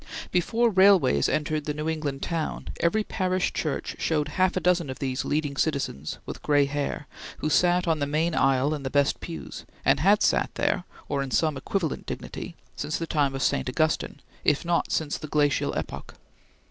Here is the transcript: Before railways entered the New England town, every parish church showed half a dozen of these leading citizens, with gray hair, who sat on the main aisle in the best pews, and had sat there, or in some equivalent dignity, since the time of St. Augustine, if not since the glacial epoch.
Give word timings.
Before 0.31 0.71
railways 0.71 1.29
entered 1.29 1.65
the 1.65 1.75
New 1.75 1.87
England 1.87 2.23
town, 2.23 2.69
every 2.79 3.03
parish 3.03 3.53
church 3.53 3.95
showed 3.99 4.29
half 4.29 4.57
a 4.57 4.59
dozen 4.59 4.89
of 4.89 4.97
these 4.97 5.23
leading 5.25 5.55
citizens, 5.55 6.17
with 6.25 6.41
gray 6.41 6.65
hair, 6.65 7.05
who 7.37 7.51
sat 7.51 7.87
on 7.87 7.99
the 7.99 8.07
main 8.07 8.33
aisle 8.33 8.73
in 8.73 8.81
the 8.81 8.89
best 8.89 9.19
pews, 9.19 9.63
and 9.85 9.99
had 9.99 10.23
sat 10.23 10.49
there, 10.55 10.85
or 11.07 11.21
in 11.21 11.29
some 11.29 11.55
equivalent 11.55 12.07
dignity, 12.07 12.55
since 12.75 12.97
the 12.97 13.05
time 13.05 13.35
of 13.35 13.43
St. 13.43 13.69
Augustine, 13.69 14.21
if 14.43 14.65
not 14.65 14.91
since 14.91 15.19
the 15.19 15.27
glacial 15.27 15.77
epoch. 15.77 16.15